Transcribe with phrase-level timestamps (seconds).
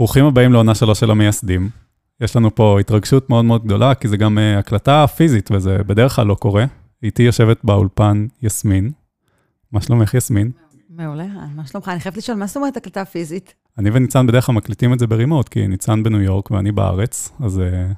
[0.00, 1.70] ברוכים הבאים לעונה שלוש של המייסדים.
[2.20, 6.12] יש לנו פה התרגשות מאוד מאוד גדולה, כי זה גם uh, הקלטה פיזית, וזה בדרך
[6.16, 6.64] כלל לא קורה.
[7.02, 8.90] איתי יושבת באולפן יסמין.
[9.72, 10.50] מה שלומך, יסמין?
[10.90, 11.88] מעולה, מה שלומך?
[11.88, 13.54] אני חייבת לשאול, מה זאת אומרת הקלטה פיזית?
[13.78, 17.58] אני וניצן בדרך כלל מקליטים את זה ברימוט, כי ניצן בניו יורק ואני בארץ, אז...
[17.58, 17.94] Uh,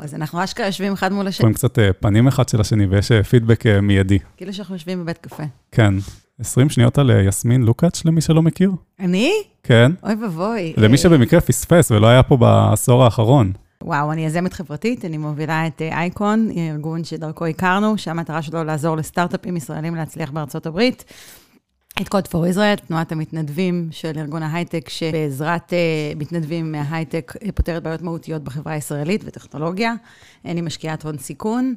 [0.00, 1.42] אז אנחנו אשכרה יושבים אחד מול השני.
[1.42, 4.18] רואים קצת פנים אחד של השני, ויש פידבק מיידי.
[4.36, 5.44] כאילו שאנחנו יושבים בבית קפה.
[5.72, 5.94] כן.
[6.40, 8.72] 20 שניות על יסמין לוקאץ', למי שלא מכיר.
[9.00, 9.32] אני?
[9.62, 9.92] כן.
[10.02, 10.72] אוי ואבוי.
[10.76, 13.52] למי שבמקרה פספס ולא היה פה בעשור האחרון.
[13.82, 19.56] וואו, אני יזמת חברתית, אני מובילה את אייקון, ארגון שדרכו הכרנו, שהמטרה שלו לעזור לסטארט-אפים
[19.56, 21.04] ישראלים להצליח בארצות הברית.
[22.00, 28.02] את קוד פור ישראל, תנועת המתנדבים של ארגון ההייטק, שבעזרת uh, מתנדבים מההייטק פותרת בעיות
[28.02, 29.94] מהותיות בחברה הישראלית וטכנולוגיה.
[30.44, 31.74] אני משקיעת הון סיכון.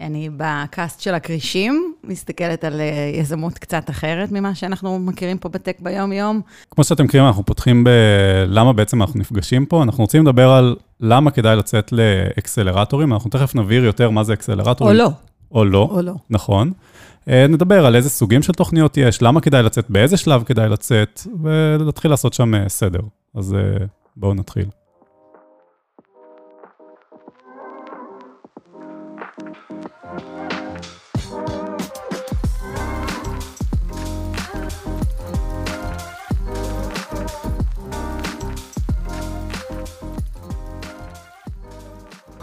[0.00, 2.80] אני בקאסט של הכרישים, מסתכלת על
[3.14, 6.40] יזמות קצת אחרת ממה שאנחנו מכירים פה בטק ביום-יום.
[6.70, 9.82] כמו שאתם מכירים, אנחנו פותחים בלמה בעצם אנחנו נפגשים פה.
[9.82, 14.96] אנחנו רוצים לדבר על למה כדאי לצאת לאקסלרטורים, אנחנו תכף נבהיר יותר מה זה אקסלרטורים.
[14.96, 15.10] או לא.
[15.52, 15.88] או לא.
[15.90, 16.14] או לא.
[16.30, 16.72] נכון.
[17.26, 22.10] נדבר על איזה סוגים של תוכניות יש, למה כדאי לצאת, באיזה שלב כדאי לצאת, ונתחיל
[22.10, 23.00] לעשות שם סדר.
[23.34, 23.56] אז
[24.16, 24.66] בואו נתחיל.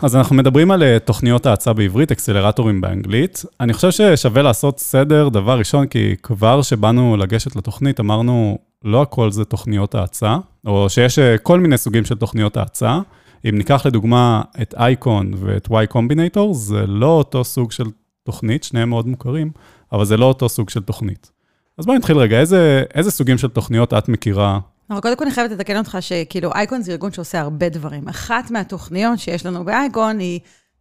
[0.01, 3.45] אז אנחנו מדברים על תוכניות האצה בעברית, אקסלרטורים באנגלית.
[3.59, 9.31] אני חושב ששווה לעשות סדר, דבר ראשון, כי כבר שבאנו לגשת לתוכנית, אמרנו, לא הכל
[9.31, 12.99] זה תוכניות האצה, או שיש כל מיני סוגים של תוכניות האצה.
[13.45, 17.85] אם ניקח לדוגמה את אייקון ואת Y Combinator, זה לא אותו סוג של
[18.23, 19.51] תוכנית, שניהם מאוד מוכרים,
[19.91, 21.31] אבל זה לא אותו סוג של תוכנית.
[21.77, 25.33] אז בואי נתחיל רגע, איזה, איזה סוגים של תוכניות את מכירה אבל קודם כל אני
[25.33, 28.07] חייבת לתקן אותך שכאילו אייקון זה ארגון שעושה הרבה דברים.
[28.07, 30.39] אחת מהתוכניות שיש לנו באייקון היא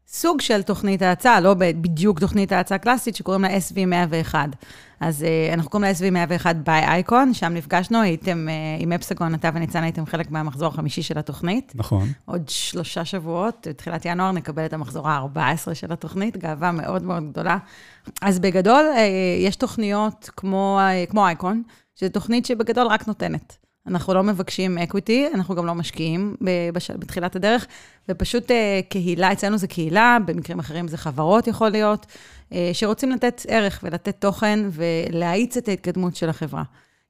[0.09, 4.35] סוג של תוכנית האצה, לא בדיוק תוכנית האצה קלאסית, שקוראים לה SV101.
[5.01, 9.51] אז אה, אנחנו קוראים לה SV101 by ICON, שם נפגשנו, הייתם אה, עם אפסגון, אתה
[9.55, 11.73] וניצן הייתם חלק מהמחזור החמישי של התוכנית.
[11.75, 12.09] נכון.
[12.25, 17.59] עוד שלושה שבועות, בתחילת ינואר נקבל את המחזור ה-14 של התוכנית, גאווה מאוד מאוד גדולה.
[18.23, 18.99] אז בגדול, אה,
[19.47, 21.63] יש תוכניות כמו, אה, כמו אייקון,
[21.95, 23.57] שזו תוכנית שבגדול רק נותנת.
[23.87, 26.37] אנחנו לא מבקשים equity, אנחנו גם לא משקיעים
[26.99, 27.67] בתחילת הדרך,
[28.09, 28.51] ופשוט
[28.89, 32.07] קהילה, אצלנו זה קהילה, במקרים אחרים זה חברות יכול להיות,
[32.73, 36.63] שרוצים לתת ערך ולתת תוכן ולהאיץ את ההתקדמות של החברה.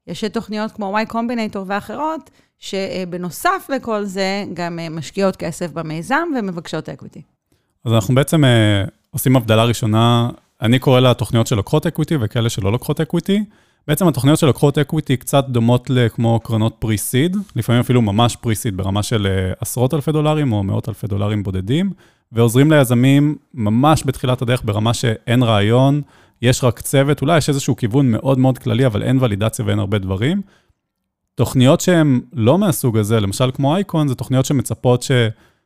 [0.07, 6.89] יש תוכניות כמו Y Combinator ואחרות, שבנוסף לכל זה, גם אה, משקיעות כסף במיזם ומבקשות
[6.89, 7.23] equity.
[7.85, 8.45] אז אנחנו בעצם
[9.11, 10.31] עושים הבדלה ראשונה,
[10.63, 13.45] אני קורא לה תוכניות שלוקחות equity וכאלה שלא לוקחות equity.
[13.89, 19.27] בעצם התוכניות שלוקחות equity קצת דומות לכמו קרנות pre-seed, לפעמים אפילו ממש pre-seed ברמה של
[19.27, 21.91] אה, עשרות אלפי דולרים או מאות אלפי דולרים בודדים,
[22.33, 26.03] ועוזרים ליזמים ממש בתחילת הדרך ברמה שאין רעיון,
[26.43, 29.99] יש רק צוות, אולי יש איזשהו כיוון מאוד מאוד כללי, אבל אין ולידציה ואין הרבה
[29.99, 30.43] דברים.
[31.35, 35.05] תוכניות שהן לא מהסוג הזה, למשל כמו אייקון, זה תוכניות שמצפות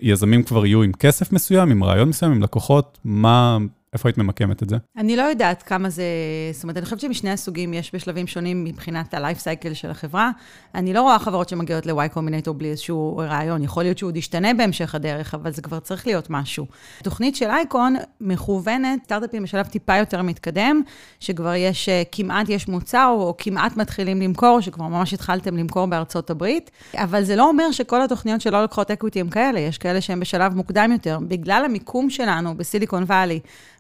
[0.03, 3.59] שיזמים כבר יהיו עם כסף מסוים, עם רעיון מסוים, עם לקוחות, מה
[3.93, 4.77] איפה היית ממקמת את זה?
[4.97, 6.05] אני לא יודעת כמה זה...
[6.53, 10.31] זאת אומרת, אני חושבת שמשני הסוגים יש בשלבים שונים מבחינת ה-life cycle של החברה.
[10.75, 13.63] אני לא רואה חברות שמגיעות ל-Y Combinator בלי איזשהו רעיון.
[13.63, 16.67] יכול להיות שהוא עוד ישתנה בהמשך הדרך, אבל זה כבר צריך להיות משהו.
[17.03, 20.83] תוכנית של אייקון מכוונת, סטארט-אפים בשלב טיפה יותר מתקדם,
[21.21, 26.31] שכבר יש, אה, כמעט יש מוצר, או כמעט מתחילים למכור, שכבר ממש התחלתם למכור בארצות
[26.31, 26.71] הברית.
[26.95, 30.55] אבל זה לא אומר שכל התוכניות שלא לוקחות אקוויטי הם כאלה, יש כאלה שהם בשלב
[30.55, 31.19] מוקדם יותר.
[31.29, 32.55] בגלל המיקום שלנו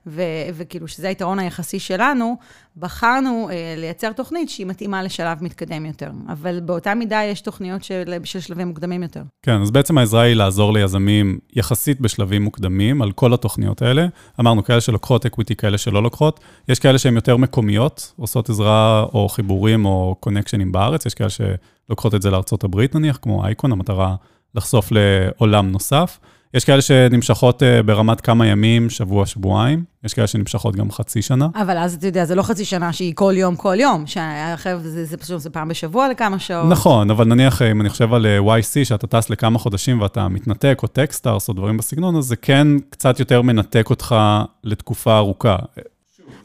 [0.06, 0.22] ו-
[0.54, 2.36] וכאילו שזה היתרון היחסי שלנו,
[2.76, 6.10] בחרנו אה, לייצר תוכנית שהיא מתאימה לשלב מתקדם יותר.
[6.28, 9.22] אבל באותה מידה יש תוכניות של, של שלבים מוקדמים יותר.
[9.42, 14.06] כן, אז בעצם העזרה היא לעזור ליזמים יחסית בשלבים מוקדמים על כל התוכניות האלה.
[14.40, 16.40] אמרנו, כאלה שלוקחות אקוויטי, כאלה שלא לוקחות.
[16.68, 22.14] יש כאלה שהן יותר מקומיות, עושות עזרה או חיבורים או קונקשנים בארץ, יש כאלה שלוקחות
[22.14, 24.14] את זה לארה"ב נניח, כמו אייקון, המטרה
[24.54, 26.18] לחשוף לעולם נוסף.
[26.54, 31.48] יש כאלה שנמשכות אה, ברמת כמה ימים, שבוע, שבועיים, יש כאלה שנמשכות גם חצי שנה.
[31.54, 35.04] אבל אז אתה יודע, זה לא חצי שנה שהיא כל יום, כל יום, שהחבר'ה זה,
[35.04, 36.66] זה פשוט, זה פעם בשבוע לכמה שעות.
[36.70, 40.78] נכון, אבל נניח, אם אני חושב על אה, YC, שאתה טס לכמה חודשים ואתה מתנתק,
[40.82, 44.14] או Techstars, או דברים בסגנון, אז זה כן קצת יותר מנתק אותך
[44.64, 45.56] לתקופה ארוכה.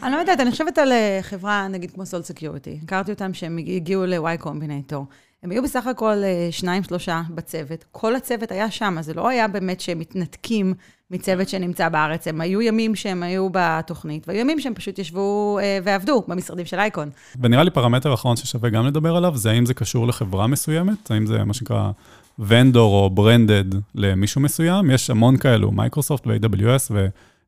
[0.04, 2.80] אני לא יודעת, אני חושבת על אה, חברה, נגיד כמו Sol Security.
[2.84, 5.00] הכרתי אותם שהם הגיעו ל-Y Combinator.
[5.46, 7.86] הם היו בסך הכל אה, שניים, שלושה בצוות.
[7.92, 10.74] כל הצוות היה שם, אז זה לא היה באמת שהם מתנתקים
[11.12, 12.28] מצוות שנמצא בארץ.
[12.28, 16.80] הם היו ימים שהם היו בתוכנית, והיו ימים שהם פשוט ישבו אה, ועבדו במשרדים של
[16.80, 17.10] אייקון.
[17.42, 21.26] ונראה לי פרמטר אחרון ששווה גם לדבר עליו, זה האם זה קשור לחברה מסוימת, האם
[21.26, 21.92] זה מה שנקרא
[22.40, 23.66] vendor או branded
[23.96, 26.92] למישהו מסוים, יש המון כאלו, מייקרוסופט ו-AWS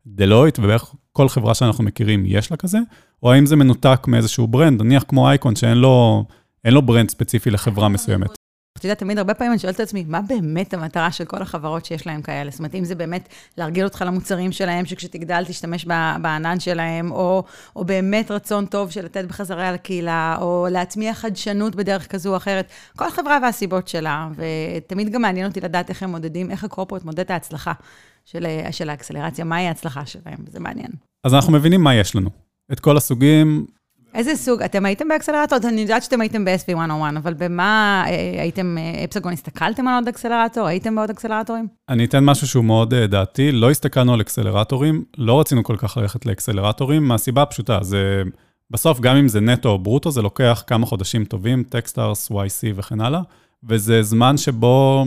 [0.07, 2.79] ו Deloitte, ובערך כל חברה שאנחנו מכירים יש לה כזה,
[3.23, 6.25] או האם זה מנותק מאיזשהו brand, נניח כמו אייקון שאין לו,
[6.65, 8.29] לו brand ספציפי לחברה מסוימת.
[8.77, 11.85] אתה יודע, תמיד הרבה פעמים אני שואלת את עצמי, מה באמת המטרה של כל החברות
[11.85, 12.51] שיש להם כאלה?
[12.51, 15.85] זאת אומרת, אם זה באמת להרגיל אותך למוצרים שלהם, שכשתגדל תשתמש
[16.21, 17.43] בענן שלהם, או,
[17.75, 22.69] או באמת רצון טוב של לתת בחזרה לקהילה, או להטמיע חדשנות בדרך כזו או אחרת.
[22.97, 27.19] כל חברה והסיבות שלה, ותמיד גם מעניין אותי לדעת איך הם מודדים, איך הקורפורט מודד
[27.19, 27.73] את ההצלחה
[28.25, 30.91] של, של האקסלרציה, מהי ההצלחה שלהם, זה מעניין.
[31.23, 32.29] אז אנחנו מבינים מה יש לנו.
[32.71, 33.65] את כל הסוגים,
[34.17, 34.61] איזה סוג?
[34.61, 35.59] אתם הייתם באקסלרטור?
[35.63, 40.67] אני יודעת שאתם הייתם ב-SV101, אבל במה אה, הייתם, אה, אפסגון, הסתכלתם על עוד אקסלרטור?
[40.67, 41.67] הייתם בעוד אקסלרטורים?
[41.89, 45.97] אני אתן משהו שהוא מאוד אה, דעתי, לא הסתכלנו על אקסלרטורים, לא רצינו כל כך
[45.97, 48.23] ללכת לאקסלרטורים, מהסיבה הפשוטה, זה
[48.71, 53.01] בסוף, גם אם זה נטו או ברוטו, זה לוקח כמה חודשים טובים, Techstars, YC וכן
[53.01, 53.21] הלאה,
[53.63, 55.05] וזה זמן שבו,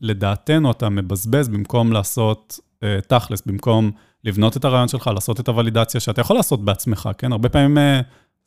[0.00, 2.60] לדעתנו, אתה מבזבז במקום לעשות
[3.08, 3.90] תכלס, במקום
[4.24, 7.32] לבנות את הרעיון שלך, לעשות את הוולידציה שאתה יכול לעשות בעצמך, כן?
[7.32, 7.78] הרבה פעמים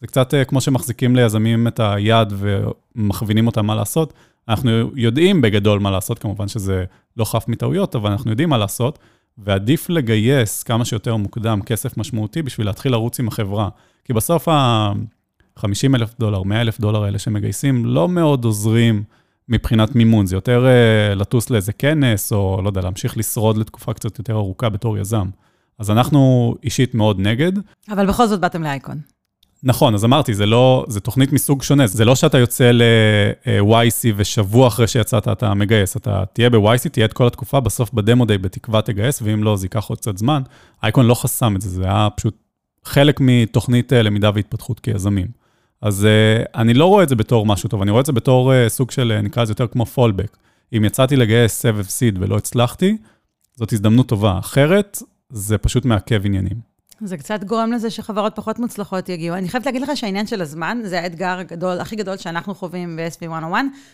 [0.02, 4.14] זה קצת אה, כמו שמחזיקים ליזמים את היד ומכווינים אותם מה לעשות.
[4.48, 6.86] אנחנו יודעים בגדול מה לעשות, כמובן שזה
[7.18, 9.00] לא חף מטעויות, אבל אנחנו יודעים מה לעשות,
[9.38, 13.70] ועדיף לגייס כמה שיותר מוקדם כסף משמעותי בשביל להתחיל לרוץ עם החברה.
[14.06, 19.04] כי בסוף ה-50 אלף דולר, 100 אלף דולר האלה שמגייסים, לא מאוד עוזרים
[19.50, 24.20] מבחינת מימון, זה יותר uh, לטוס לאיזה כנס, או לא יודע, להמשיך לשרוד לתקופה קצת
[24.20, 25.30] יותר ארוכה בתור יזם.
[25.80, 27.52] אז אנחנו אישית מאוד נגד.
[27.90, 28.98] אבל בכל זאת באתם לאייקון.
[29.64, 31.88] נכון, אז אמרתי, זה לא, זה תוכנית מסוג שונה.
[31.88, 35.98] זה לא שאתה יוצא ל-YC ושבוע אחרי שיצאת אתה מגייס.
[35.98, 39.66] אתה תהיה ב-YC, תהיה את כל התקופה, בסוף בדמו דיי בתקווה תגייס, ואם לא, זה
[39.66, 40.42] ייקח עוד קצת זמן.
[40.84, 42.36] אייקון לא חסם את זה, זה היה פשוט
[42.86, 45.28] חלק מתוכנית אה, למידה והתפתחות כיזמים.
[45.82, 48.52] אז uh, אני לא רואה את זה בתור משהו טוב, אני רואה את זה בתור
[48.54, 50.38] uh, סוג של, נקרא לזה יותר כמו פולבק.
[50.78, 52.98] אם יצאתי לגייס סבב סיד ולא הצלחתי,
[53.56, 54.40] זאת הזדמנות טובה.
[54.40, 56.71] אחרת, זה פשוט מעכב עניינים.
[57.04, 59.36] זה קצת גורם לזה שחברות פחות מוצלחות יגיעו.
[59.36, 63.54] אני חייבת להגיד לך שהעניין של הזמן, זה האתגר הגדול, הכי גדול שאנחנו חווים ב-SV101,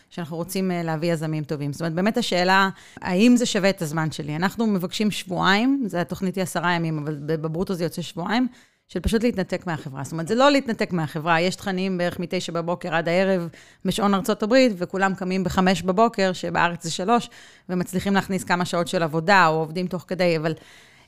[0.09, 1.73] שאנחנו רוצים אה, להביא יזמים טובים.
[1.73, 2.69] זאת אומרת, באמת השאלה,
[3.01, 4.35] האם זה שווה את הזמן שלי?
[4.35, 8.47] אנחנו מבקשים שבועיים, זה התוכנית היא עשרה ימים, אבל בברוטו זה יוצא שבועיים,
[8.87, 10.03] של פשוט להתנתק מהחברה.
[10.03, 13.49] זאת אומרת, זה לא להתנתק מהחברה, יש תכנים בערך מ-9 בבוקר עד הערב
[13.85, 17.29] בשעון ארצות הברית, וכולם קמים ב-5 בבוקר, שבארץ זה 3,
[17.69, 20.53] ומצליחים להכניס כמה שעות של עבודה, או עובדים תוך כדי, אבל...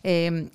[0.06, 0.10] אמ,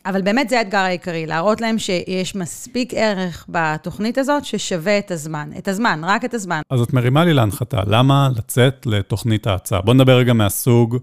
[0.06, 5.50] אבל באמת זה האתגר העיקרי, להראות להם שיש מספיק ערך בתוכנית הזאת ששווה את הזמן.
[5.58, 6.60] את הזמן, רק את הזמן.
[6.70, 9.80] אז את מרימה לי להנחתה, למה לצאת לתוכנית האצה?
[9.80, 10.96] בוא נדבר רגע מהסוג,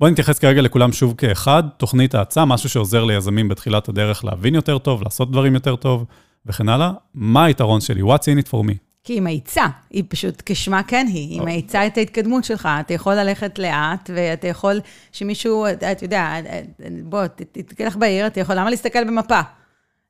[0.00, 4.78] בוא נתייחס כרגע לכולם שוב כאחד, תוכנית האצה, משהו שעוזר ליזמים בתחילת הדרך להבין יותר
[4.78, 6.04] טוב, לעשות דברים יותר טוב
[6.46, 6.90] וכן הלאה.
[7.14, 8.02] מה היתרון שלי?
[8.02, 8.87] What's in it for me?
[9.08, 12.68] כי היא מאיצה, היא פשוט כשמה כן היא, היא מאיצה את ההתקדמות שלך.
[12.80, 14.80] אתה יכול ללכת לאט, ואתה יכול
[15.12, 16.34] שמישהו, אתה יודע,
[17.02, 17.26] בוא,
[17.76, 19.40] תלך בעיר, אתה יכול, למה להסתכל במפה?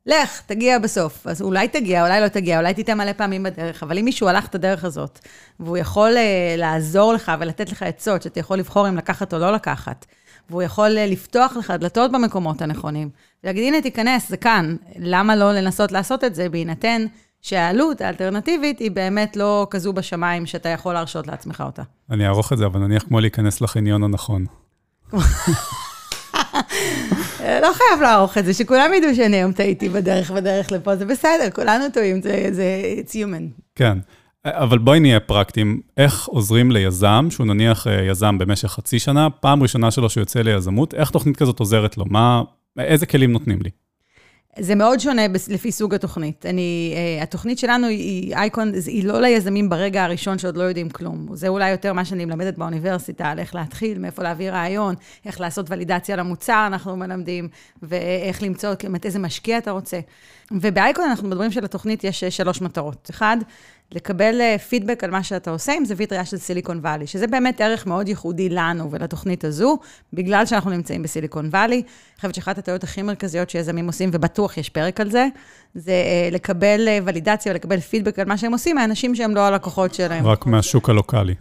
[0.06, 1.26] לך, תגיע בסוף.
[1.26, 4.46] אז אולי תגיע, אולי לא תגיע, אולי תיתן מלא פעמים בדרך, אבל אם מישהו הלך
[4.46, 5.18] את הדרך הזאת,
[5.60, 9.52] והוא יכול uh, לעזור לך ולתת לך עצות, שאתה יכול לבחור אם לקחת או לא
[9.52, 10.06] לקחת,
[10.50, 13.10] והוא יכול uh, לפתוח לך דלתות במקומות הנכונים,
[13.44, 17.06] ולהגיד, הנה, תיכנס, זה כאן, למה לא לנסות לעשות את זה בהינתן
[17.42, 21.82] שהעלות האלטרנטיבית היא באמת לא כזו בשמיים שאתה יכול להרשות לעצמך אותה.
[22.10, 24.44] אני אערוך את זה, אבל נניח כמו להיכנס לחניון הנכון.
[27.62, 31.50] לא חייב לערוך את זה, שכולם ידעו שאני היום טעיתי בדרך, בדרך לפה, זה בסדר,
[31.54, 33.62] כולנו טועים, זה, זה, it's human.
[33.74, 33.98] כן,
[34.44, 35.80] אבל בואי נהיה פרקטיים.
[35.96, 40.40] איך עוזרים ליזם, שהוא נניח אה, יזם במשך חצי שנה, פעם ראשונה שלו שהוא יוצא
[40.40, 42.04] ליזמות, איך תוכנית כזאת עוזרת לו?
[42.10, 42.42] מה,
[42.78, 43.70] איזה כלים נותנים לי?
[44.60, 46.46] זה מאוד שונה לפי סוג התוכנית.
[46.46, 51.26] אני, uh, התוכנית שלנו היא אייקון, היא לא ליזמים ברגע הראשון שעוד לא יודעים כלום.
[51.32, 54.94] זה אולי יותר מה שאני מלמדת באוניברסיטה, על איך להתחיל, מאיפה להביא רעיון,
[55.26, 57.48] איך לעשות ולידציה למוצר, אנחנו מלמדים,
[57.82, 60.00] ואיך למצוא, באמת איזה משקיע אתה רוצה.
[60.50, 63.10] ובאייקון אנחנו מדברים שלתוכנית יש אה, שלוש מטרות.
[63.10, 63.36] אחד,
[63.94, 67.86] לקבל פידבק על מה שאתה עושה עם זווית ראייה של סיליקון וואלי, שזה באמת ערך
[67.86, 69.78] מאוד ייחודי לנו ולתוכנית הזו,
[70.12, 71.76] בגלל שאנחנו נמצאים בסיליקון וואלי.
[71.76, 75.28] אני חושבת שאחת הטעויות הכי מרכזיות שיזמים עושים, ובטוח יש פרק על זה,
[75.74, 79.94] זה אה, לקבל אה, ולידציה ולקבל פידבק על מה שהם עושים מאנשים שהם לא הלקוחות
[79.94, 80.26] שלהם.
[80.26, 81.34] רק מהשוק הלוקאלי.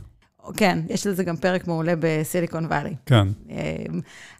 [0.57, 2.95] כן, יש לזה גם פרק מעולה בסיליקון וואלי.
[3.05, 3.27] כן.
[3.49, 3.55] אמ,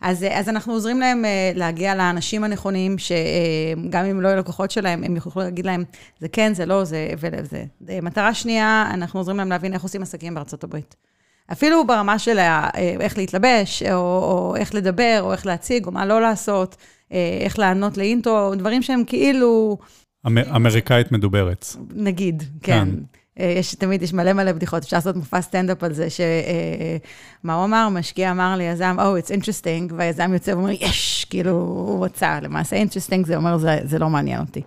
[0.02, 5.04] אז, אז אנחנו עוזרים להם אה, להגיע לאנשים הנכונים, שגם אם לא יהיו לקוחות שלהם,
[5.04, 5.84] הם יוכלו להגיד להם,
[6.20, 7.66] זה כן, זה לא, זה וזה.
[8.02, 10.96] מטרה שנייה, אנחנו עוזרים להם להבין איך עושים עסקים בארצות הברית.
[11.52, 16.06] אפילו ברמה של אה, איך להתלבש, או, או איך לדבר, או איך להציג, או מה
[16.06, 16.76] לא לעשות,
[17.12, 19.78] אה, איך לענות לאינטרו, דברים שהם כאילו...
[20.28, 21.66] אמ, אמריקאית מדוברת.
[21.96, 22.86] נגיד, כן.
[22.86, 22.90] כן.
[23.40, 27.66] אה, יש תמיד, יש מלא מלא בדיחות, אפשר לעשות מופע סטנדאפ על זה, שמה הוא
[27.66, 27.90] אמר?
[27.90, 32.40] משקיע אמר ליזם, Oh, it's interesting, והיזם יוצא ואומר, יש, כאילו, הוא רצה.
[32.42, 34.62] למעשה, interesting זה אומר, זה, זה לא מעניין אותי.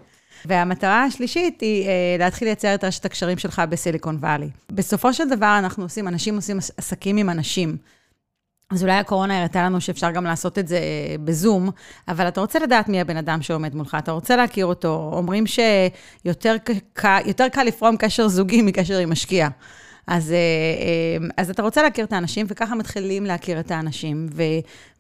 [0.45, 4.49] והמטרה השלישית היא אה, להתחיל לייצר את רשת הקשרים שלך בסיליקון וואלי.
[4.73, 7.77] בסופו של דבר, אנחנו עושים, אנשים עושים עסקים עם אנשים.
[8.71, 11.71] אז אולי הקורונה הראתה לנו שאפשר גם לעשות את זה אה, בזום,
[12.09, 15.11] אבל אתה רוצה לדעת מי הבן אדם שעומד מולך, אתה רוצה להכיר אותו.
[15.13, 16.57] אומרים שיותר
[17.53, 19.49] קל לפרום קשר זוגי מקשר עם משקיע.
[20.07, 24.43] אז, אה, אה, אז אתה רוצה להכיר את האנשים, וככה מתחילים להכיר את האנשים, ו,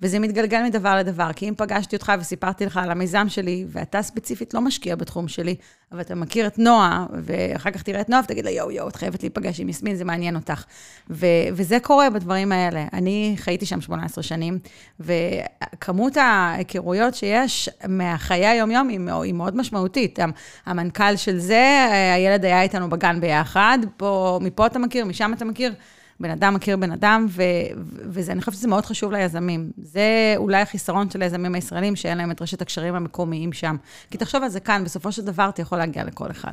[0.02, 1.32] וזה מתגלגל מדבר לדבר.
[1.32, 5.54] כי אם פגשתי אותך וסיפרתי לך על המיזם שלי, ואתה ספציפית לא משקיע בתחום שלי,
[5.92, 8.96] אבל אתה מכיר את נועה, ואחר כך תראה את נועה ותגיד לה, יואו, יואו, את
[8.96, 10.64] חייבת להיפגש עם יסמין, זה מעניין אותך.
[11.10, 12.84] ו, וזה קורה בדברים האלה.
[12.92, 14.58] אני חייתי שם 18 שנים,
[15.00, 20.18] וכמות ההיכרויות שיש מהחיי היום-יום היא, היא מאוד משמעותית.
[20.66, 25.72] המנכ"ל של זה, הילד היה איתנו בגן ביחד, פה, מפה אתה מכיר, משם אתה מכיר.
[26.20, 27.42] בן אדם מכיר בן אדם, ו-
[27.86, 29.70] וזה, אני חושבת שזה מאוד חשוב ליזמים.
[29.76, 33.76] זה אולי החיסרון של היזמים הישראלים, שאין להם את רשת הקשרים המקומיים שם.
[34.10, 36.52] כי תחשוב על זה כאן, בסופו של דבר אתה יכול להגיע לכל אחד,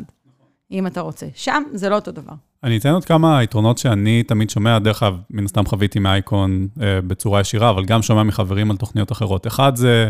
[0.71, 1.25] אם אתה רוצה.
[1.35, 2.33] שם זה לא אותו דבר.
[2.63, 7.01] אני אתן עוד כמה יתרונות שאני תמיד שומע, דרך אגב, מן הסתם חוויתי מאייקון אה,
[7.01, 9.47] בצורה ישירה, אבל גם שומע מחברים על תוכניות אחרות.
[9.47, 10.09] אחד זה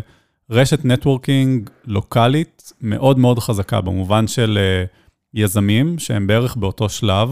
[0.49, 4.85] רשת נטוורקינג לוקאלית מאוד מאוד חזקה, במובן של אה,
[5.33, 7.29] יזמים שהם בערך באותו שלב.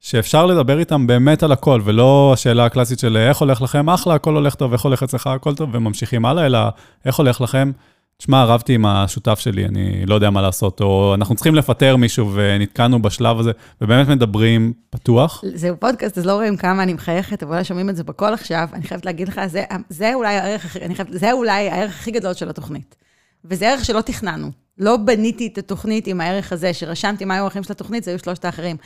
[0.00, 4.34] שאפשר לדבר איתם באמת על הכל, ולא השאלה הקלאסית של איך הולך לכם, אחלה, הכל
[4.34, 6.58] הולך טוב, איך הולך אצלך, הכל טוב, וממשיכים הלאה, אלא
[7.04, 7.72] איך הולך לכם.
[8.18, 12.30] תשמע, רבתי עם השותף שלי, אני לא יודע מה לעשות, או אנחנו צריכים לפטר מישהו
[12.34, 13.50] ונתקענו בשלב הזה,
[13.80, 15.44] ובאמת מדברים פתוח.
[15.54, 18.68] זהו פודקאסט, אז לא רואים כמה אני מחייכת, אבל שומעים את זה בקול עכשיו.
[18.72, 22.48] אני חייבת להגיד לך, זה, זה, אולי, הערך, חייבת, זה אולי הערך הכי גדול של
[22.48, 22.96] התוכנית.
[23.44, 24.50] וזה ערך שלא תכננו.
[24.78, 28.18] לא בניתי את התוכנית עם הערך הזה, שרשמתי מה היו הערכים של התוכנית, זה היו
[28.18, 28.76] שלושת האחרים.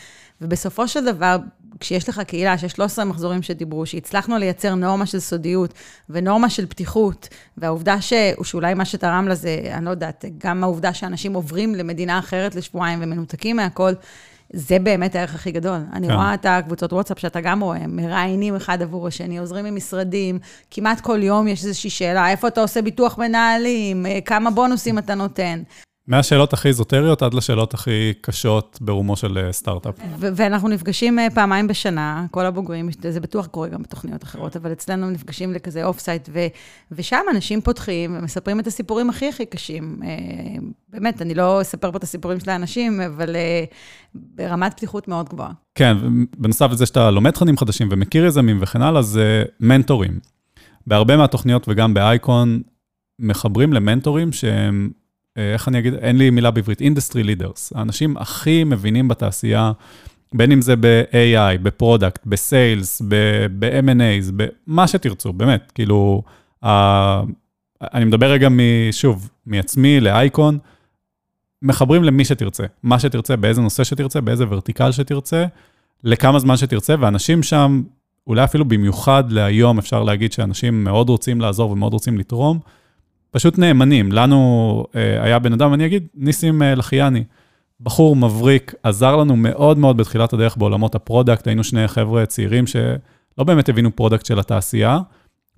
[0.40, 1.36] ובסופו של דבר,
[1.80, 5.74] כשיש לך קהילה שיש 13 מחזורים שדיברו, שהצלחנו לייצר נורמה של סודיות
[6.10, 8.12] ונורמה של פתיחות, והעובדה ש...
[8.42, 13.56] שאולי מה שתרם לזה, אני לא יודעת, גם העובדה שאנשים עוברים למדינה אחרת לשבועיים ומנותקים
[13.56, 13.92] מהכל,
[14.52, 15.78] זה באמת הערך הכי גדול.
[15.92, 16.14] אני כן.
[16.14, 20.38] רואה את הקבוצות וואטסאפ שאתה גם רואה, מראיינים אחד עבור השני, עוזרים ממשרדים,
[20.70, 25.62] כמעט כל יום יש איזושהי שאלה, איפה אתה עושה ביטוח מנהלים, כמה בונוסים אתה נותן.
[26.06, 29.94] מהשאלות הכי איזוטריות עד לשאלות הכי קשות ברומו של אה, סטארט-אפ.
[30.18, 35.10] ואנחנו נפגשים אה, פעמיים בשנה, כל הבוגרים, זה בטוח קורה גם בתוכניות אחרות, אבל אצלנו
[35.10, 36.28] נפגשים לכזה off-site,
[36.92, 40.00] ושם אנשים פותחים ומספרים את הסיפורים הכי הכי קשים.
[40.04, 40.08] אה,
[40.88, 43.36] באמת, אני לא אספר פה את הסיפורים של האנשים, אבל
[44.14, 45.52] ברמת פתיחות מאוד גבוהה.
[45.74, 45.96] כן,
[46.38, 50.20] בנוסף לזה שאתה לומד תכנים חדשים ומכיר יזמים וכן הלאה, זה מנטורים.
[50.86, 52.62] בהרבה מהתוכניות וגם באייקון,
[53.18, 54.90] מחברים למנטורים שהם
[55.36, 59.72] איך אני אגיד, אין לי מילה בעברית, industry leaders, האנשים הכי מבינים בתעשייה,
[60.34, 63.02] בין אם זה ב-AI, ב product, ב sales,
[63.58, 66.22] ב-M&A's, במה שתרצו, באמת, כאילו,
[66.64, 66.68] אה,
[67.82, 68.48] אני מדבר רגע,
[68.92, 70.58] שוב, מעצמי לאייקון,
[71.62, 75.44] מחברים למי שתרצה, מה שתרצה, באיזה נושא שתרצה, באיזה vertical שתרצה,
[76.04, 77.82] לכמה זמן שתרצה, ואנשים שם,
[78.26, 82.58] אולי אפילו במיוחד להיום, אפשר להגיד שאנשים מאוד רוצים לעזור ומאוד רוצים לתרום,
[83.30, 84.12] פשוט נאמנים.
[84.12, 87.24] לנו אה, היה בן אדם, אני אגיד, ניסים אה, לחיאני,
[87.80, 92.66] בחור מבריק, עזר לנו מאוד מאוד בתחילת הדרך בעולמות ה product, היינו שני חבר'ה צעירים
[92.66, 94.98] שלא באמת הבינו product של התעשייה,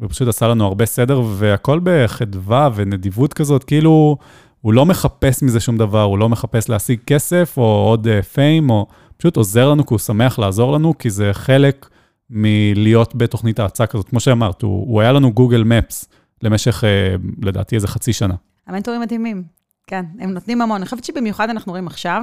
[0.00, 4.16] ופשוט עשה לנו הרבה סדר, והכל בחדווה ונדיבות כזאת, כאילו,
[4.60, 8.74] הוא לא מחפש מזה שום דבר, הוא לא מחפש להשיג כסף או עוד פיים, אה,
[8.74, 8.86] או
[9.16, 11.88] פשוט עוזר לנו כי הוא שמח לעזור לנו, כי זה חלק
[12.30, 14.08] מלהיות בתוכנית האצה כזאת.
[14.08, 16.08] כמו שאמרת, הוא, הוא היה לנו גוגל מפס.
[16.42, 18.34] למשך, אה, לדעתי, איזה חצי שנה.
[18.66, 19.44] המנטורים מדהימים,
[19.86, 20.76] כן, הם נותנים המון.
[20.76, 22.22] אני חושבת שבמיוחד אנחנו רואים עכשיו,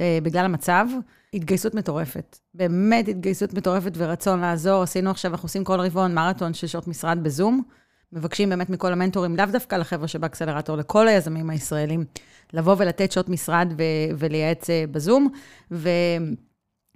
[0.00, 0.86] אה, בגלל המצב,
[1.34, 2.38] התגייסות מטורפת.
[2.54, 4.82] באמת התגייסות מטורפת ורצון לעזור.
[4.82, 7.62] עשינו עכשיו, אנחנו עושים כל רבעון מרתון של שעות משרד בזום.
[8.12, 12.04] מבקשים באמת מכל המנטורים, לאו דווקא לחבר'ה שבאקסלרטור, לכל היזמים הישראלים,
[12.52, 15.28] לבוא ולתת שעות משרד ו- ולייעץ אה, בזום.
[15.70, 15.88] ו...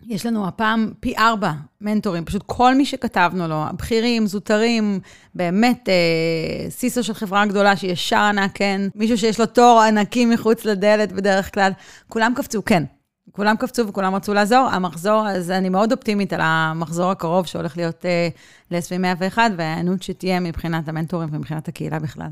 [0.08, 5.00] יש לנו הפעם פי ארבע מנטורים, פשוט כל מי שכתבנו לו, בכירים, זוטרים,
[5.34, 10.64] באמת, אה, סיסו של חברה גדולה שישר ענה כן, מישהו שיש לו תור ענקי מחוץ
[10.64, 11.72] לדלת בדרך כלל,
[12.08, 12.84] כולם קפצו כן.
[13.32, 14.68] כולם קפצו וכולם רצו לעזור.
[14.72, 18.28] המחזור, אז אני מאוד אופטימית על המחזור הקרוב שהולך להיות אה,
[18.70, 22.28] ל-SV 101, וההיענות שתהיה מבחינת המנטורים ומבחינת הקהילה בכלל.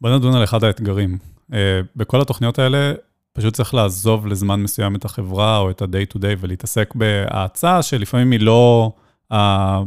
[0.00, 1.18] בוא נדון על אחד האתגרים.
[1.52, 2.92] אה, בכל התוכניות האלה,
[3.32, 8.30] פשוט צריך לעזוב לזמן מסוים את החברה או את ה-day to day ולהתעסק בהאצה שלפעמים
[8.30, 8.92] היא לא
[9.32, 9.36] uh,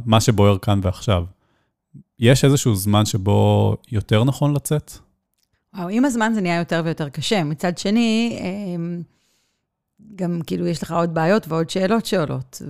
[0.05, 1.23] מה שבוער כאן ועכשיו.
[2.19, 4.91] יש איזשהו זמן שבו יותר נכון לצאת?
[5.75, 7.43] וואו, עם הזמן זה נהיה יותר ויותר קשה.
[7.43, 9.01] מצד שני, אמ,
[10.15, 12.61] גם כאילו יש לך עוד בעיות ועוד שאלות שעולות.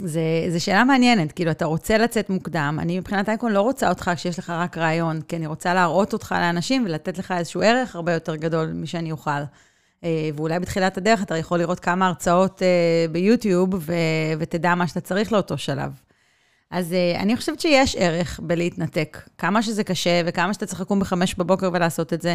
[0.00, 4.38] וזו שאלה מעניינת, כאילו, אתה רוצה לצאת מוקדם, אני מבחינת אייקון לא רוצה אותך כשיש
[4.38, 8.36] לך רק רעיון, כי אני רוצה להראות אותך לאנשים ולתת לך איזשהו ערך הרבה יותר
[8.36, 9.30] גדול משאני אוכל.
[10.04, 13.92] אה, ואולי בתחילת הדרך אתה יכול לראות כמה הרצאות אה, ביוטיוב, ו-
[14.38, 15.92] ותדע מה שאתה צריך לאותו שלב.
[16.70, 19.28] אז uh, אני חושבת שיש ערך בלהתנתק.
[19.38, 22.34] כמה שזה קשה וכמה שאתה צריך לקום בחמש בבוקר ולעשות את זה.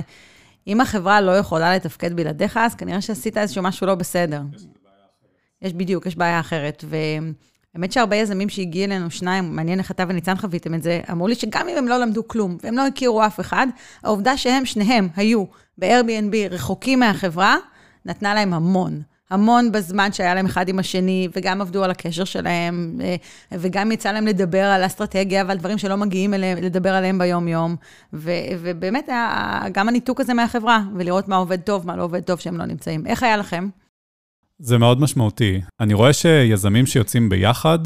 [0.68, 4.42] אם החברה לא יכולה לתפקד בלעדיך, אז כנראה שעשית איזשהו משהו לא בסדר.
[5.62, 6.84] יש בדיוק, יש בעיה אחרת.
[7.76, 11.36] והאמת שהרבה יזמים שהגיעו אלינו, שניים, מעניין איך אתה וניצן חוויתם את זה, אמרו לי
[11.36, 13.68] שגם אם הם לא למדו כלום והם לא הכירו אף אחד,
[14.04, 15.46] העובדה שהם, שניהם, היו
[15.78, 17.58] ב-Airbnb רחוקים מהחברה,
[18.06, 19.02] נתנה להם המון.
[19.30, 23.16] המון בזמן שהיה להם אחד עם השני, וגם עבדו על הקשר שלהם, אה,
[23.52, 27.76] וגם יצא להם לדבר על אסטרטגיה ועל דברים שלא מגיעים אליהם, לדבר עליהם ביום-יום.
[28.14, 29.10] ובאמת,
[29.72, 33.08] גם הניתוק הזה מהחברה, ולראות מה עובד טוב, מה לא עובד טוב שהם לא נמצאים.
[33.08, 33.70] איך היה לכם?
[34.64, 35.62] זה מאוד משמעותי.
[35.80, 37.80] אני רואה שיזמים שיוצאים ביחד,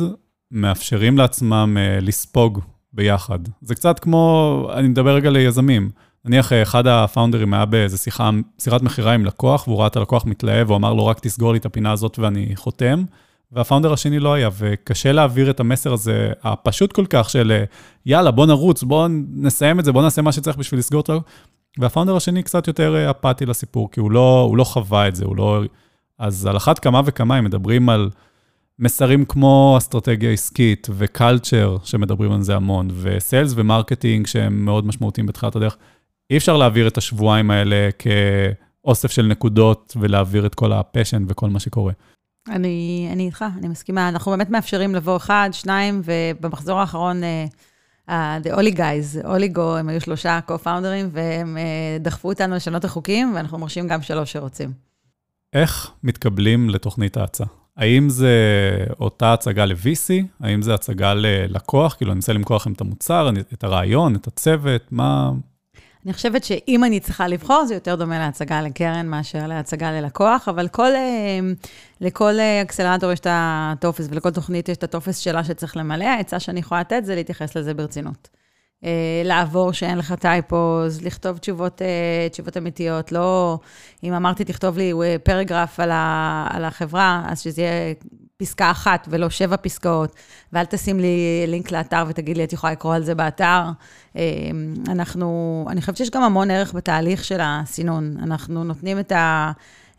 [0.51, 2.59] מאפשרים לעצמם אה, לספוג
[2.93, 3.39] ביחד.
[3.61, 5.89] זה קצת כמו, אני מדבר רגע ליזמים.
[6.25, 10.25] נניח אה, אחד הפאונדרים היה באיזה שיחה, שיחת מכירה עם לקוח, והוא ראה את הלקוח
[10.25, 13.03] מתלהב, הוא אמר לו, רק תסגור לי את הפינה הזאת ואני חותם.
[13.51, 17.63] והפאונדר השני לא היה, וקשה להעביר את המסר הזה, הפשוט כל כך, של אה,
[18.05, 21.17] יאללה, בוא נרוץ, בוא נסיים את זה, בוא נעשה מה שצריך בשביל לסגור את ה...
[21.79, 25.25] וה founder השני קצת יותר אפאתי לסיפור, כי הוא לא, הוא לא חווה את זה,
[25.25, 25.63] הוא לא...
[26.19, 28.09] אז על אחת כמה וכמה, אם מדברים על
[28.79, 34.65] מסרים כמו אסטרטגיה עסקית ו culture, שמדברים על זה המון, ו sales ו marketing, שהם
[34.65, 35.77] מאוד משמעותיים בתחילת הדרך,
[36.29, 41.49] אי אפשר להעביר את השבועיים האלה כאוסף של נקודות ולהעביר את כל ה passion וכל
[41.49, 41.93] מה שקורה.
[42.49, 44.09] אני, אני איתך, אני מסכימה.
[44.09, 47.21] אנחנו באמת מאפשרים לבוא אחד, שניים, ובמחזור האחרון,
[48.09, 48.11] uh,
[48.43, 53.57] The Oli Guys, אוליגו, הם היו שלושה co-founders, והם uh, דחפו אותנו לשנות החוקים, ואנחנו
[53.57, 54.71] מרשים גם שלוש שרוצים.
[55.53, 57.43] איך מתקבלים לתוכנית האצה?
[57.77, 58.31] האם זה
[58.99, 60.25] אותה הצגה ל-VC?
[60.39, 61.93] האם זה הצגה ללקוח?
[61.93, 65.31] כאילו, אני רוצה למכור לכם את המוצר, את הרעיון, את הצוות, מה,
[66.07, 70.67] אני חושבת שאם אני צריכה לבחור, זה יותר דומה להצגה לקרן מאשר להצגה ללקוח, אבל
[70.67, 71.39] כל, אה,
[72.01, 76.03] לכל אה, אקסלרטור יש את הטופס, ולכל תוכנית יש את הטופס שלה שצריך למלא.
[76.05, 78.29] העצה שאני יכולה לתת זה להתייחס לזה ברצינות.
[78.83, 81.81] אה, לעבור שאין לך טייפוז, לכתוב תשובות,
[82.31, 83.59] תשובות אמיתיות, לא...
[84.03, 87.93] אם אמרתי, תכתוב לי פרגרף על, ה, על החברה, אז שזה יהיה
[88.37, 90.15] פסקה אחת ולא שבע פסקאות,
[90.53, 93.61] ואל תשים לי לינק לאתר ותגיד לי, את יכולה לקרוא על זה באתר.
[94.87, 98.17] אנחנו, אני חושבת שיש גם המון ערך בתהליך של הסינון.
[98.23, 99.51] אנחנו נותנים את, ה,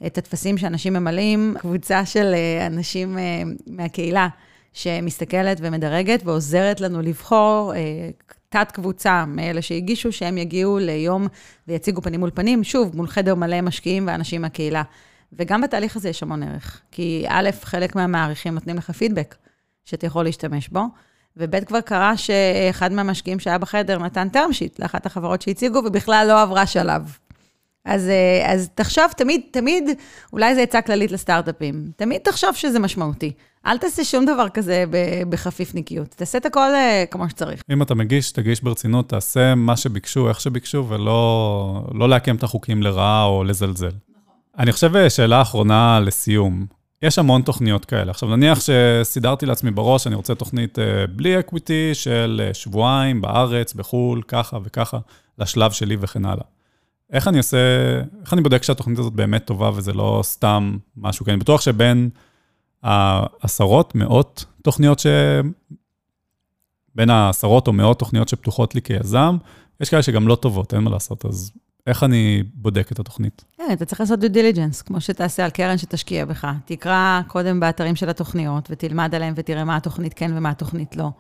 [0.07, 4.29] את הטפסים שאנשים ממלאים, קבוצה של אה, אנשים אה, מהקהילה
[4.73, 8.11] שמסתכלת ומדרגת ועוזרת לנו לבחור אה,
[8.48, 11.26] תת-קבוצה מאלה שהגישו, שהם יגיעו ליום
[11.68, 14.82] ויציגו פנים מול פנים, שוב, מול חדר מלא משקיעים ואנשים מהקהילה.
[15.32, 16.80] וגם בתהליך הזה יש המון ערך.
[16.90, 19.34] כי א', חלק מהמעריכים נותנים לך פידבק
[19.84, 20.82] שאתה יכול להשתמש בו,
[21.37, 26.42] וב', כבר קרה שאחד מהמשקיעים שהיה בחדר נתן term sheet לאחת החברות שהציגו, ובכלל לא
[26.42, 27.18] עברה שלב.
[27.84, 29.84] אז, אה, אז תחשוב, תמיד, תמיד,
[30.32, 33.32] אולי זה עצה כללית לסטארט-אפים, תמיד תחשוב שזה משמעותי.
[33.66, 34.85] אל תעשה שום דבר כזה
[35.29, 37.62] בחפיפניקיות, תעשה את הכל אה, כמו שצריך.
[37.71, 42.83] אם אתה מגיש, תגיש ברצינות, תעשה מה שביקשו, איך שביקשו, ולא לא לעקם את החוקים
[42.83, 43.90] לרעה או לזלזל.
[44.59, 46.66] אני חושב אה, שאלה אחרונה לסיום.
[47.03, 48.11] יש המון תוכניות כאלה.
[48.11, 54.23] עכשיו, נניח שסידרתי לעצמי בראש, אני רוצה תוכנית אה, בלי אקוויטי של שבועיים בארץ, בחו"ל,
[54.29, 54.99] ככה וככה,
[55.38, 56.44] לשלב שלי וכן הלאה.
[57.12, 57.59] איך אני עושה,
[58.23, 62.11] איך אני בודק שהתוכנית הזאת באמת טובה וזה לא סתם משהו, כי אני בטוח שבין
[62.83, 65.07] העשרות, מאות תוכניות ש...
[66.95, 69.37] בין העשרות או מאות תוכניות שפתוחות לי כיזם,
[69.81, 71.53] יש כאלה שגם לא טובות, אין מה לעשות, אז
[71.87, 73.45] איך אני בודק את התוכנית?
[73.57, 76.47] כן, אתה צריך לעשות due diligence, כמו שתעשה על קרן שתשקיע בך.
[76.64, 81.11] תקרא קודם באתרים של התוכניות ותלמד עליהם ותראה מה התוכנית כן ומה התוכנית לא.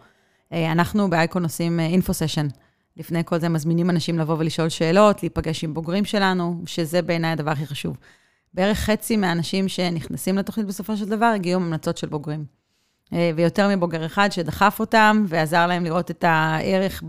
[0.52, 2.48] אה, אנחנו באייקון עושים אינפו סשן.
[2.96, 7.50] לפני כל זה מזמינים אנשים לבוא ולשאול שאלות, להיפגש עם בוגרים שלנו, שזה בעיניי הדבר
[7.50, 7.96] הכי חשוב.
[8.54, 12.44] בערך חצי מהאנשים שנכנסים לתוכנית בסופו של דבר הגיעו עם המלצות של בוגרים.
[13.12, 17.02] אה, ויותר מבוגר אחד שדחף אותם ועזר להם לראות את הערך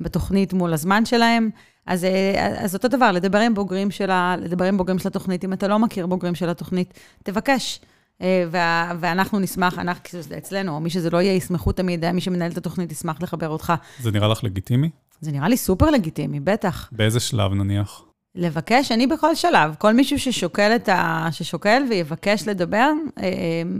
[0.00, 1.50] בתוכנית מול הזמן שלהם.
[1.86, 5.44] אז, אה, אז אותו דבר, לדבר עם בוגרים של, ה, לדבר עם בוגרים של התוכנית.
[5.44, 7.80] אם אתה לא מכיר בוגרים של התוכנית, תבקש.
[8.22, 12.20] אה, וה, ואנחנו נשמח, אנחנו, זה אצלנו, או מי שזה לא יהיה, ישמחו תמיד, מי
[12.20, 13.72] שמנהל את התוכנית ישמח לחבר אותך.
[14.00, 14.90] זה נראה לך לגיטימי?
[15.20, 16.88] זה נראה לי סופר לגיטימי, בטח.
[16.92, 18.02] באיזה שלב נניח?
[18.34, 19.74] לבקש, אני בכל שלב.
[19.78, 21.32] כל מישהו ששוקל, ה...
[21.32, 22.90] ששוקל ויבקש לדבר,
[23.22, 23.28] אה,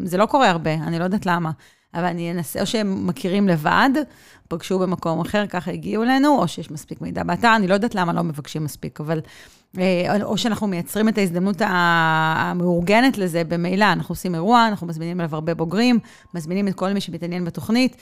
[0.05, 1.51] זה לא קורה הרבה, אני לא יודעת למה.
[1.95, 3.91] אבל אני אנסה, או שהם מכירים לבד,
[4.49, 8.12] פגשו במקום אחר, ככה הגיעו אלינו, או שיש מספיק מידע באתר, אני לא יודעת למה
[8.12, 9.21] לא מבקשים מספיק, אבל...
[9.79, 15.35] אה, או שאנחנו מייצרים את ההזדמנות המאורגנת לזה במילא, אנחנו עושים אירוע, אנחנו מזמינים אליו
[15.35, 15.99] הרבה בוגרים,
[16.35, 18.01] מזמינים את כל מי שמתעניין בתוכנית, אה,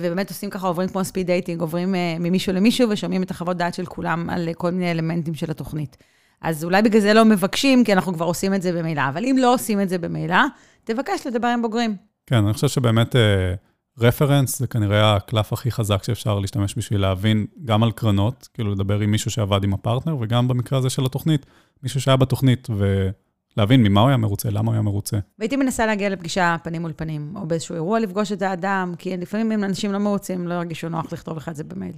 [0.00, 3.74] ובאמת עושים ככה, עוברים כמו speed dating, עוברים אה, ממישהו למישהו ושומעים את החוות דעת
[3.74, 5.96] של כולם על כל מיני אלמנטים של התוכנית.
[6.42, 9.36] אז אולי בגלל זה לא מבקשים, כי אנחנו כבר עושים את זה במילא, אבל אם
[9.38, 10.36] לא עושים את זה במילא,
[10.84, 11.96] תבקש לדבר עם בוגרים.
[12.26, 13.16] כן, אני חושב שבאמת
[13.98, 19.00] reference זה כנראה הקלף הכי חזק שאפשר להשתמש בשביל להבין גם על קרנות, כאילו לדבר
[19.00, 21.46] עם מישהו שעבד עם הפרטנר, וגם במקרה הזה של התוכנית,
[21.82, 22.68] מישהו שהיה בתוכנית,
[23.56, 25.18] ולהבין ממה הוא היה מרוצה, למה הוא היה מרוצה.
[25.38, 29.52] והייתי מנסה להגיע לפגישה פנים מול פנים, או באיזשהו אירוע לפגוש את האדם, כי לפעמים
[29.52, 31.94] אם אנשים לא מרוצים, לא ירגישו נוח לכתוב לך את זה במייל.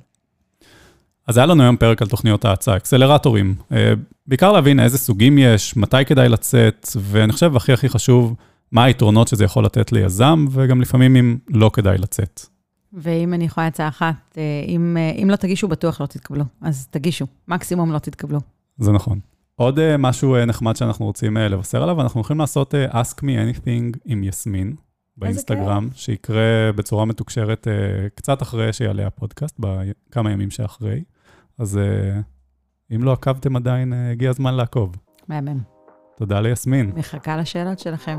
[1.27, 3.55] אז היה לנו היום פרק על תוכניות האצה, אקסלרטורים.
[3.73, 3.93] אה,
[4.27, 8.35] בעיקר להבין איזה סוגים יש, מתי כדאי לצאת, ואני חושב, הכי הכי חשוב,
[8.73, 12.41] מה היתרונות שזה יכול לתת ליזם, וגם לפעמים אם לא כדאי לצאת.
[12.93, 16.45] ואם אני יכולה הצעה אחת, אה, אם, אה, אם לא תגישו, בטוח לא תתקבלו.
[16.61, 18.41] אז תגישו, מקסימום לא תתקבלו.
[18.79, 19.19] זה נכון.
[19.59, 23.23] עוד uh, משהו uh, נחמד שאנחנו רוצים uh, לבשר עליו, אנחנו הולכים לעשות Ask Me
[23.23, 24.75] Anything עם יסמין
[25.17, 27.67] באינסטגרם, שיקרה בצורה מתוקשרת
[28.15, 31.03] קצת אחרי שיעלה הפודקאסט, בכמה ימים שאחרי.
[31.59, 31.81] אז
[32.95, 34.97] אם לא עקבתם עדיין, הגיע הזמן לעקוב.
[35.29, 35.61] מהמם.
[36.17, 36.93] תודה ליסמין.
[36.97, 38.19] מחכה לשאלות שלכם.